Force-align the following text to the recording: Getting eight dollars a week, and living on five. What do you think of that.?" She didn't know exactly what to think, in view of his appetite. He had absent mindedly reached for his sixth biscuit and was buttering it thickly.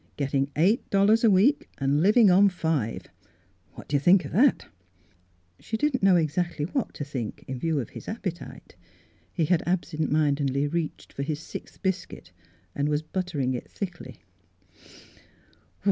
Getting 0.17 0.49
eight 0.55 0.89
dollars 0.89 1.23
a 1.23 1.29
week, 1.29 1.69
and 1.77 2.01
living 2.01 2.31
on 2.31 2.49
five. 2.49 3.05
What 3.73 3.87
do 3.87 3.95
you 3.95 3.99
think 3.99 4.25
of 4.25 4.31
that.?" 4.31 4.65
She 5.59 5.77
didn't 5.77 6.01
know 6.01 6.15
exactly 6.15 6.65
what 6.65 6.95
to 6.95 7.03
think, 7.03 7.45
in 7.47 7.59
view 7.59 7.79
of 7.79 7.91
his 7.91 8.07
appetite. 8.07 8.75
He 9.31 9.45
had 9.45 9.61
absent 9.67 10.11
mindedly 10.11 10.67
reached 10.67 11.13
for 11.13 11.21
his 11.21 11.39
sixth 11.39 11.83
biscuit 11.83 12.31
and 12.73 12.89
was 12.89 13.03
buttering 13.03 13.53
it 13.53 13.69
thickly. 13.69 14.21